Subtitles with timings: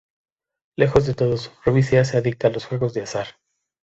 [0.79, 3.35] Lejos de todos, Rubí se hace adicta a los juegos de azar.